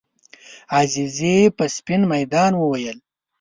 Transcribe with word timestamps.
عزیزي 0.77 1.37
په 1.57 1.63
سپین 1.75 2.01
میدان 2.13 2.51
وویل. 2.57 2.97